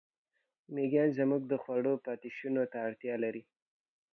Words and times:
مېږیان 0.73 1.09
زموږ 1.19 1.41
د 1.47 1.53
خوړو 1.63 1.93
پاتېشونو 2.05 2.61
ته 2.71 2.77
اړتیا 2.87 3.15
لري. 3.23 3.43